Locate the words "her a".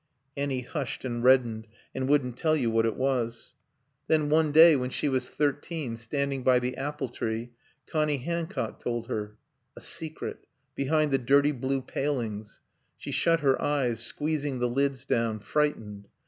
9.09-9.79